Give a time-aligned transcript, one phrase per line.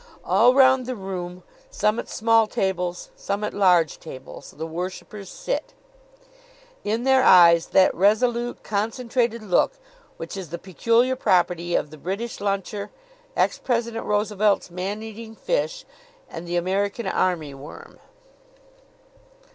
[0.25, 5.75] All round the room some at small tables, some at large tables the worshipers sit,
[6.83, 9.73] in their eyes that resolute, concentrated look
[10.17, 12.89] which is the peculiar property of the British luncher,
[13.37, 15.85] ex President Roosevelt's man eating fish,
[16.27, 17.99] and the American army worm.